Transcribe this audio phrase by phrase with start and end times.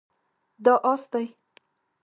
[0.63, 1.25] دا اس دی